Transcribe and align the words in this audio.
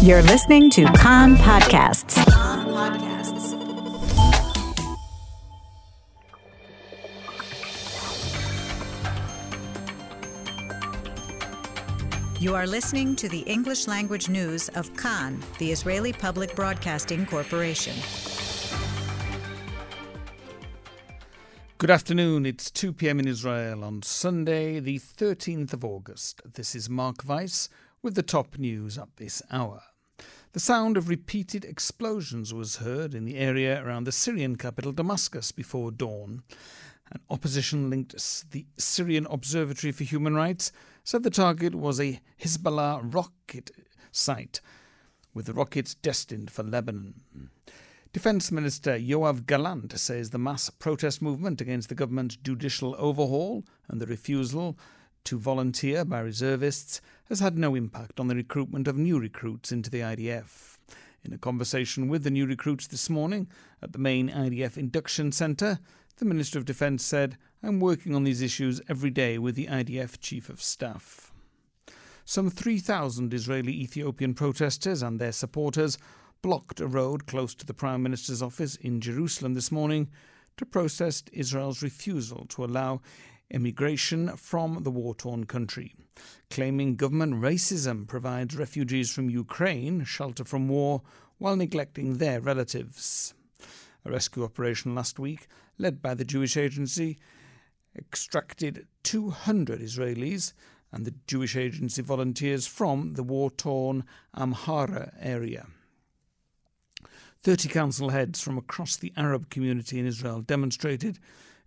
You're 0.00 0.22
listening 0.22 0.70
to 0.70 0.84
Kan 0.92 1.34
Podcasts. 1.38 2.16
You 12.40 12.54
are 12.54 12.68
listening 12.68 13.16
to 13.16 13.28
the 13.28 13.40
English 13.40 13.88
language 13.88 14.28
news 14.28 14.68
of 14.68 14.96
Kan, 14.96 15.42
the 15.58 15.72
Israeli 15.72 16.12
Public 16.12 16.54
Broadcasting 16.54 17.26
Corporation. 17.26 17.96
Good 21.78 21.90
afternoon. 21.90 22.46
It's 22.46 22.70
2 22.70 22.92
p.m. 22.92 23.18
in 23.18 23.26
Israel 23.26 23.82
on 23.82 24.02
Sunday, 24.02 24.78
the 24.78 25.00
13th 25.00 25.72
of 25.72 25.84
August. 25.84 26.40
This 26.44 26.76
is 26.76 26.88
Mark 26.88 27.24
Weiss 27.26 27.68
with 28.02 28.14
the 28.14 28.22
top 28.22 28.58
news 28.58 28.96
up 28.98 29.10
this 29.16 29.42
hour. 29.50 29.82
The 30.52 30.60
sound 30.60 30.96
of 30.96 31.08
repeated 31.08 31.64
explosions 31.64 32.54
was 32.54 32.76
heard 32.76 33.14
in 33.14 33.24
the 33.24 33.36
area 33.36 33.84
around 33.84 34.04
the 34.04 34.12
Syrian 34.12 34.56
capital 34.56 34.92
Damascus 34.92 35.52
before 35.52 35.90
dawn. 35.90 36.42
An 37.10 37.20
opposition 37.30 37.90
linked 37.90 38.50
the 38.50 38.66
Syrian 38.76 39.26
Observatory 39.30 39.92
for 39.92 40.04
Human 40.04 40.34
Rights 40.34 40.72
said 41.04 41.22
the 41.22 41.30
target 41.30 41.74
was 41.74 42.00
a 42.00 42.20
Hezbollah 42.42 43.14
rocket 43.14 43.70
site, 44.10 44.60
with 45.34 45.46
the 45.46 45.52
rockets 45.52 45.94
destined 45.94 46.50
for 46.50 46.62
Lebanon. 46.62 47.50
Defence 48.12 48.50
Minister 48.50 48.98
Yoav 48.98 49.46
Gallant 49.46 49.98
says 49.98 50.30
the 50.30 50.38
mass 50.38 50.70
protest 50.70 51.20
movement 51.20 51.60
against 51.60 51.90
the 51.90 51.94
government's 51.94 52.36
judicial 52.36 52.96
overhaul 52.98 53.64
and 53.86 54.00
the 54.00 54.06
refusal 54.06 54.78
to 55.28 55.38
volunteer 55.38 56.06
by 56.06 56.20
reservists 56.20 57.02
has 57.28 57.40
had 57.40 57.58
no 57.58 57.74
impact 57.74 58.18
on 58.18 58.28
the 58.28 58.34
recruitment 58.34 58.88
of 58.88 58.96
new 58.96 59.20
recruits 59.20 59.70
into 59.70 59.90
the 59.90 60.00
IDF. 60.00 60.78
In 61.22 61.34
a 61.34 61.38
conversation 61.38 62.08
with 62.08 62.24
the 62.24 62.30
new 62.30 62.46
recruits 62.46 62.86
this 62.86 63.10
morning 63.10 63.46
at 63.82 63.92
the 63.92 63.98
main 63.98 64.30
IDF 64.30 64.78
induction 64.78 65.30
centre, 65.30 65.80
the 66.16 66.24
Minister 66.24 66.58
of 66.58 66.64
Defence 66.64 67.04
said, 67.04 67.36
I'm 67.62 67.78
working 67.78 68.14
on 68.14 68.24
these 68.24 68.40
issues 68.40 68.80
every 68.88 69.10
day 69.10 69.36
with 69.36 69.54
the 69.54 69.66
IDF 69.66 70.18
Chief 70.18 70.48
of 70.48 70.62
Staff. 70.62 71.30
Some 72.24 72.48
3,000 72.48 73.34
Israeli 73.34 73.82
Ethiopian 73.82 74.32
protesters 74.32 75.02
and 75.02 75.20
their 75.20 75.32
supporters 75.32 75.98
blocked 76.40 76.80
a 76.80 76.86
road 76.86 77.26
close 77.26 77.54
to 77.56 77.66
the 77.66 77.74
Prime 77.74 78.02
Minister's 78.02 78.40
office 78.40 78.76
in 78.76 79.02
Jerusalem 79.02 79.52
this 79.52 79.70
morning 79.70 80.08
to 80.56 80.64
protest 80.64 81.28
Israel's 81.34 81.82
refusal 81.82 82.46
to 82.48 82.64
allow 82.64 83.02
immigration 83.50 84.36
from 84.36 84.82
the 84.82 84.90
war 84.90 85.14
torn 85.14 85.44
country, 85.44 85.94
claiming 86.50 86.96
government 86.96 87.34
racism 87.34 88.06
provides 88.06 88.56
refugees 88.56 89.12
from 89.12 89.30
Ukraine 89.30 90.04
shelter 90.04 90.44
from 90.44 90.68
war 90.68 91.02
while 91.38 91.56
neglecting 91.56 92.18
their 92.18 92.40
relatives. 92.40 93.34
A 94.04 94.10
rescue 94.10 94.44
operation 94.44 94.94
last 94.94 95.18
week 95.18 95.48
led 95.78 96.02
by 96.02 96.14
the 96.14 96.24
Jewish 96.24 96.56
Agency, 96.56 97.18
extracted 97.96 98.86
200 99.04 99.80
Israelis 99.80 100.52
and 100.92 101.04
the 101.04 101.14
Jewish 101.26 101.56
Agency 101.56 102.02
volunteers 102.02 102.66
from 102.66 103.14
the 103.14 103.22
war 103.22 103.50
torn 103.50 104.04
Amhara 104.36 105.12
area. 105.20 105.66
30 107.42 107.68
council 107.68 108.08
heads 108.10 108.40
from 108.40 108.58
across 108.58 108.96
the 108.96 109.12
Arab 109.16 109.48
community 109.48 109.98
in 109.98 110.06
Israel 110.06 110.40
demonstrated 110.40 111.18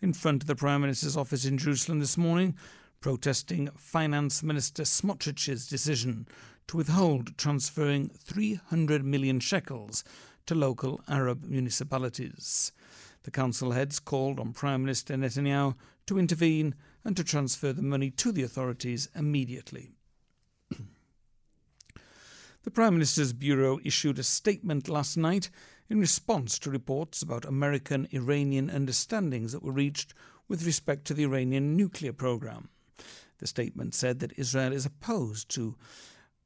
in 0.02 0.14
front 0.14 0.44
of 0.44 0.48
the 0.48 0.56
Prime 0.56 0.82
Minister's 0.82 1.16
office 1.16 1.46
in 1.46 1.58
Jerusalem 1.58 2.00
this 2.00 2.18
morning, 2.18 2.56
protesting 3.02 3.70
Finance 3.78 4.42
Minister 4.42 4.84
Smotrich's 4.84 5.68
decision 5.68 6.28
to 6.68 6.78
withhold 6.78 7.38
transferring 7.38 8.10
300 8.10 9.06
million 9.06 9.40
shekels 9.40 10.04
to 10.48 10.56
local 10.56 11.02
Arab 11.08 11.46
municipalities. 11.46 12.72
The 13.24 13.32
council 13.32 13.72
heads 13.72 14.00
called 14.00 14.40
on 14.40 14.54
Prime 14.54 14.82
Minister 14.82 15.16
Netanyahu 15.16 15.76
to 16.08 16.18
intervene 16.18 16.74
and 17.06 17.16
to 17.16 17.24
transfer 17.24 17.72
the 17.72 17.84
money 17.84 18.10
to 18.12 18.32
the 18.32 18.44
authorities 18.44 19.10
immediately. 19.16 19.92
The 22.64 22.72
Prime 22.72 22.94
Minister's 22.94 23.34
Bureau 23.34 23.80
issued 23.84 24.20
a 24.20 24.24
statement 24.24 24.88
last 24.88 25.18
night 25.18 25.50
in 25.90 26.00
response 26.00 26.60
to 26.60 26.70
reports 26.70 27.22
about 27.22 27.46
American 27.46 28.08
Iranian 28.12 28.70
understandings 28.70 29.52
that 29.52 29.64
were 29.64 29.72
reached 29.72 30.14
with 30.48 30.66
respect 30.66 31.06
to 31.06 31.14
the 31.14 31.24
Iranian 31.24 31.76
nuclear 31.76 32.14
program. 32.14 32.70
The 33.40 33.48
statement 33.48 33.96
said 33.96 34.20
that 34.20 34.38
Israel 34.38 34.74
is 34.74 34.86
opposed 34.86 35.50
to 35.50 35.76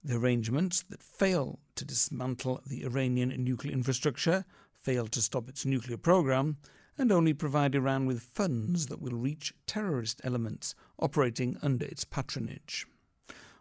the 0.04 0.16
arrangements 0.16 0.84
that 0.84 1.04
fail 1.04 1.60
to 1.76 1.84
dismantle 1.84 2.62
the 2.66 2.84
Iranian 2.86 3.30
nuclear 3.44 3.74
infrastructure 3.74 4.46
fail 4.86 5.08
to 5.08 5.22
stop 5.22 5.50
its 5.50 5.66
nuclear 5.66 5.98
program, 5.98 6.58
and 6.98 7.12
only 7.12 7.34
provide 7.34 7.74
Iran 7.74 8.06
with 8.06 8.22
funds 8.22 8.86
that 8.86 9.02
will 9.02 9.18
reach 9.18 9.52
terrorist 9.66 10.22
elements 10.24 10.76
operating 11.00 11.58
under 11.64 11.86
its 11.86 12.06
patronage. 12.06 12.86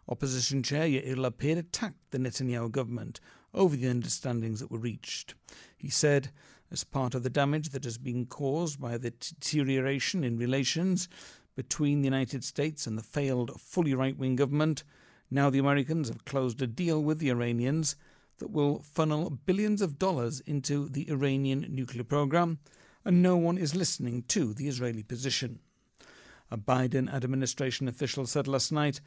Opposition 0.07 0.61
Chair 0.61 0.87
Yair 0.87 1.15
Lapid 1.15 1.57
attacked 1.57 2.11
the 2.11 2.19
Netanyahu 2.19 2.71
government 2.71 3.19
over 3.53 3.75
the 3.75 3.89
understandings 3.89 4.59
that 4.59 4.69
were 4.69 4.77
reached. 4.77 5.33
He 5.77 5.89
said, 5.89 6.31
as 6.71 6.83
part 6.83 7.15
of 7.15 7.23
the 7.23 7.29
damage 7.29 7.69
that 7.69 7.83
has 7.85 7.97
been 7.97 8.25
caused 8.25 8.79
by 8.79 8.97
the 8.97 9.11
deterioration 9.11 10.23
in 10.23 10.37
relations 10.37 11.07
between 11.55 12.01
the 12.01 12.07
United 12.07 12.43
States 12.43 12.85
and 12.85 12.97
the 12.97 13.03
failed 13.03 13.59
fully 13.59 13.93
right 13.93 14.17
wing 14.17 14.35
government, 14.35 14.83
now 15.31 15.49
the 15.49 15.59
Americans 15.59 16.09
have 16.09 16.25
closed 16.25 16.61
a 16.61 16.67
deal 16.67 17.01
with 17.01 17.19
the 17.19 17.29
Iranians 17.29 17.95
that 18.37 18.51
will 18.51 18.79
funnel 18.79 19.29
billions 19.29 19.81
of 19.81 19.97
dollars 19.97 20.41
into 20.41 20.89
the 20.89 21.09
Iranian 21.09 21.65
nuclear 21.69 22.03
program, 22.03 22.59
and 23.03 23.21
no 23.23 23.37
one 23.37 23.57
is 23.57 23.75
listening 23.75 24.23
to 24.27 24.53
the 24.53 24.67
Israeli 24.67 25.03
position. 25.03 25.59
A 26.51 26.57
Biden 26.57 27.11
administration 27.11 27.87
official 27.87 28.25
said 28.27 28.47
last 28.47 28.71
night 28.71 29.01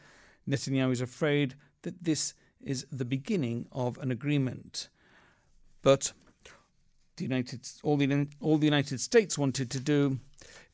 Netanyahu 0.47 0.93
is 0.93 1.00
afraid 1.00 1.54
that 1.82 2.03
this 2.03 2.34
is 2.60 2.87
the 2.91 3.04
beginning 3.04 3.66
of 3.72 3.99
an 3.99 4.10
agreement. 4.10 4.88
But 5.82 6.12
the 7.16 7.25
United, 7.25 7.69
all, 7.82 7.97
the, 7.97 8.28
all 8.41 8.59
the 8.59 8.66
United 8.66 9.00
States 9.00 9.38
wanted 9.38 9.71
to 9.71 9.81
do 9.81 10.19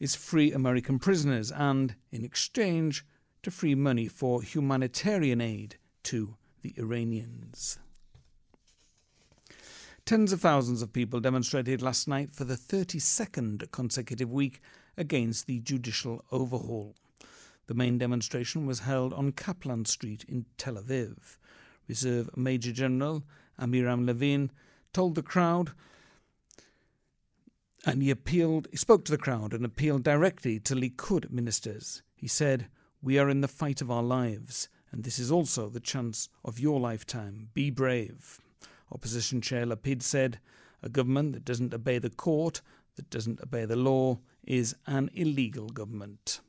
is 0.01 0.15
free 0.15 0.53
American 0.53 0.99
prisoners 0.99 1.51
and, 1.51 1.95
in 2.13 2.25
exchange, 2.25 3.05
to 3.43 3.51
free 3.51 3.75
money 3.75 4.09
for 4.09 4.43
humanitarian 4.43 5.41
aid 5.41 5.77
to 6.05 6.37
the 6.63 6.75
Iranians. 6.77 7.79
Tens 10.05 10.33
of 10.33 10.41
thousands 10.41 10.83
of 10.83 10.93
people 10.93 11.21
demonstrated 11.21 11.81
last 11.81 12.07
night 12.07 12.35
for 12.35 12.45
the 12.45 12.57
32nd 12.57 13.71
consecutive 13.71 14.31
week 14.31 14.61
against 14.99 15.47
the 15.47 15.61
judicial 15.61 16.25
overhaul. 16.31 16.95
The 17.67 17.75
main 17.75 17.99
demonstration 17.99 18.67
was 18.67 18.81
held 18.81 19.13
on 19.13 19.33
Kaplan 19.33 19.87
Street 19.87 20.25
in 20.29 20.47
Tel 20.59 20.75
Aviv. 20.75 21.39
Reserve 21.89 22.31
Major 22.37 22.73
General 22.73 23.25
Amiram 23.59 24.07
Levin 24.07 24.51
told 24.93 25.15
the 25.15 25.23
crowd 25.23 25.73
and 27.87 28.03
he 28.03 28.11
appealed 28.11 28.69
he 28.71 28.77
spoke 28.77 29.05
to 29.05 29.13
the 29.13 29.19
crowd 29.19 29.53
and 29.53 29.65
appealed 29.65 30.03
directly 30.03 30.59
to 30.61 30.75
Likud 30.75 31.31
ministers. 31.31 32.03
He 32.15 32.27
said, 32.27 32.69
We 33.03 33.19
are 33.19 33.29
in 33.29 33.43
the 33.43 33.49
fight 33.49 33.81
of 33.81 33.91
our 33.91 34.03
lives, 34.03 34.69
and 34.91 35.05
this 35.05 35.19
is 35.19 35.31
also 35.31 35.69
the 35.69 35.81
chance 35.81 36.29
of 36.45 36.59
your 36.59 36.81
lifetime. 36.81 37.51
Be 37.53 37.71
brave. 37.71 38.41
Opposition 38.91 39.41
Chair 39.41 39.67
Lapid 39.67 40.03
said, 40.03 40.39
A 40.83 40.89
government 40.89 41.33
that 41.35 41.45
doesn't 41.45 41.75
obey 41.75 41.99
the 41.99 42.11
court, 42.11 42.63
that 42.97 43.11
doesn't 43.11 43.43
obey 43.43 43.67
the 43.67 43.77
law, 43.77 44.19
is 44.47 44.75
an 44.87 45.11
illegal 45.15 45.69
government. 45.69 46.41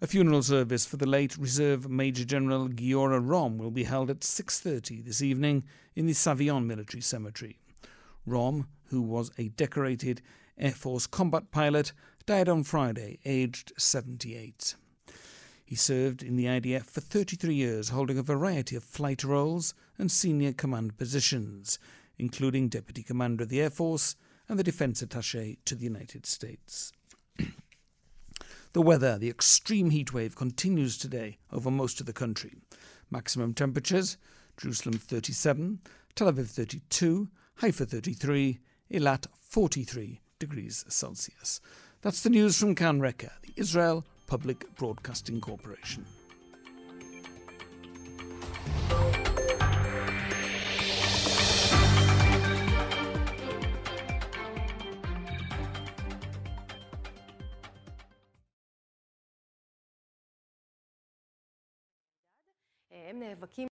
A 0.00 0.06
funeral 0.06 0.44
service 0.44 0.86
for 0.86 0.96
the 0.96 1.08
late 1.08 1.36
Reserve 1.36 1.90
Major 1.90 2.24
General 2.24 2.68
Giora 2.68 3.20
Rom 3.20 3.58
will 3.58 3.72
be 3.72 3.82
held 3.82 4.10
at 4.10 4.20
6.30 4.20 5.04
this 5.04 5.22
evening 5.22 5.64
in 5.96 6.06
the 6.06 6.12
Savion 6.12 6.66
Military 6.66 7.00
Cemetery. 7.00 7.58
Rom, 8.24 8.68
who 8.90 9.02
was 9.02 9.32
a 9.38 9.48
decorated 9.48 10.22
Air 10.56 10.70
Force 10.70 11.08
combat 11.08 11.50
pilot, 11.50 11.92
died 12.26 12.48
on 12.48 12.62
Friday, 12.62 13.18
aged 13.24 13.72
78. 13.76 14.76
He 15.64 15.74
served 15.74 16.22
in 16.22 16.36
the 16.36 16.44
IDF 16.44 16.84
for 16.84 17.00
33 17.00 17.56
years, 17.56 17.88
holding 17.88 18.18
a 18.18 18.22
variety 18.22 18.76
of 18.76 18.84
flight 18.84 19.24
roles 19.24 19.74
and 19.98 20.12
senior 20.12 20.52
command 20.52 20.96
positions, 20.96 21.76
including 22.18 22.68
Deputy 22.68 23.02
Commander 23.02 23.42
of 23.42 23.48
the 23.48 23.60
Air 23.60 23.70
Force 23.70 24.14
and 24.48 24.60
the 24.60 24.64
Defense 24.64 25.02
Attaché 25.02 25.56
to 25.64 25.74
the 25.74 25.84
United 25.84 26.24
States. 26.24 26.92
the 28.78 28.82
weather, 28.82 29.18
the 29.18 29.28
extreme 29.28 29.90
heat 29.90 30.14
wave 30.14 30.36
continues 30.36 30.96
today 30.96 31.36
over 31.52 31.68
most 31.68 31.98
of 31.98 32.06
the 32.06 32.12
country. 32.12 32.54
Maximum 33.10 33.52
temperatures 33.52 34.16
Jerusalem 34.56 34.98
37, 34.98 35.80
Tel 36.14 36.32
Aviv 36.32 36.46
32, 36.46 37.28
Haifa 37.56 37.86
33, 37.86 38.60
Eilat 38.92 39.26
43 39.42 40.20
degrees 40.38 40.84
Celsius. 40.86 41.60
That's 42.02 42.22
the 42.22 42.30
news 42.30 42.56
from 42.56 42.76
Kan 42.76 43.00
Reka, 43.00 43.32
the 43.42 43.52
Israel 43.56 44.04
Public 44.28 44.72
Broadcasting 44.76 45.40
Corporation. 45.40 46.04
הם 63.06 63.20
נאבקים 63.20 63.66